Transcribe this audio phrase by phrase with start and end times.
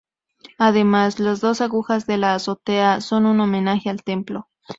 [0.57, 4.49] Además, las dos agujas de la azotea son un homenaje al templo.